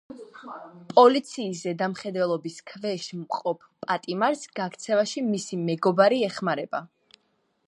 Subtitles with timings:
[0.93, 6.87] პოლიციის ზედამხედველობის ქვეშ მყოფ პატიმარს გაქცევაში მისი მეგობარი ეხმარება.